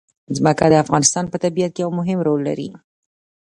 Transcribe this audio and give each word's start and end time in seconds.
ځمکه 0.37 0.65
د 0.71 0.75
افغانستان 0.83 1.25
په 1.29 1.37
طبیعت 1.43 1.71
کې 1.73 1.81
یو 1.83 1.91
مهم 1.99 2.19
رول 2.27 2.39
لري. 2.47 2.69